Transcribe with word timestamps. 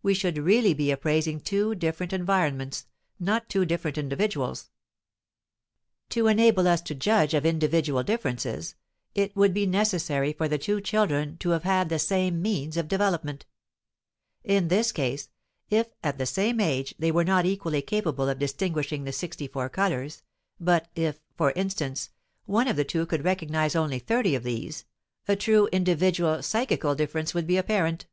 We 0.00 0.14
should 0.14 0.38
really 0.38 0.74
be 0.74 0.92
appraising 0.92 1.40
two 1.40 1.74
different 1.74 2.12
environments, 2.12 2.86
not 3.18 3.48
two 3.48 3.64
different 3.64 3.98
individuals. 3.98 4.70
To 6.10 6.28
enable 6.28 6.68
us 6.68 6.80
to 6.82 6.94
judge 6.94 7.34
of 7.34 7.44
individual 7.44 8.04
differences, 8.04 8.76
it 9.16 9.34
would 9.34 9.52
be 9.52 9.66
necessary 9.66 10.32
for 10.32 10.46
the 10.46 10.56
two 10.56 10.80
children 10.80 11.36
to 11.38 11.50
have 11.50 11.64
had 11.64 11.88
the 11.88 11.98
same 11.98 12.40
means 12.40 12.76
of 12.76 12.86
development. 12.86 13.44
In 14.44 14.68
this 14.68 14.92
case, 14.92 15.30
if 15.68 15.88
at 16.00 16.16
the 16.16 16.26
same 16.26 16.60
age 16.60 16.94
they 16.96 17.10
were 17.10 17.24
not 17.24 17.44
equally 17.44 17.82
capable 17.82 18.28
of 18.28 18.38
distinguishing 18.38 19.02
the 19.02 19.10
sixty 19.10 19.48
four 19.48 19.68
colors, 19.68 20.22
but 20.60 20.86
if, 20.94 21.18
for 21.36 21.50
instance, 21.56 22.10
one 22.44 22.68
of 22.68 22.76
the 22.76 22.84
two 22.84 23.04
could 23.04 23.24
recognize 23.24 23.74
only 23.74 23.98
thirty 23.98 24.36
of 24.36 24.44
these, 24.44 24.84
a 25.26 25.34
true 25.34 25.66
individual 25.72 26.40
psychical 26.40 26.94
difference 26.94 27.34
would 27.34 27.48
be 27.48 27.56
apparent. 27.56 28.06